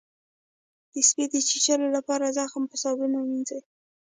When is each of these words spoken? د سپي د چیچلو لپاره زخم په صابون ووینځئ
د 0.93 0.95
سپي 1.07 1.25
د 1.33 1.35
چیچلو 1.49 1.87
لپاره 1.97 2.33
زخم 2.37 2.63
په 2.67 2.75
صابون 2.83 3.11
ووینځئ 3.13 3.59